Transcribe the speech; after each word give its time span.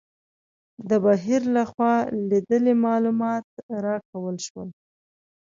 د 0.89 0.91
بهیر 1.05 1.41
لخوا 1.55 1.93
لیدلي 2.29 2.73
معلومات 2.85 3.45
راکول 3.85 4.37
شول. 4.47 4.69